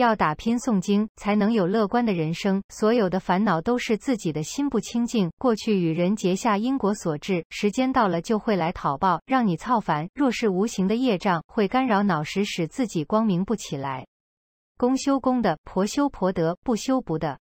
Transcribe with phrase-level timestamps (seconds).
[0.00, 2.62] 要打拼诵经，才能有乐观的人生。
[2.70, 10.08] 所有的烦恼都是自己的心不清净，过去与人结下因果所致，时间到了就会来讨报，让你操烦。
[10.14, 14.06] 若是无形的业障，会干扰脑时，使自己光明不起来。
[14.78, 17.38] 公修公的，婆修婆得，不修不的。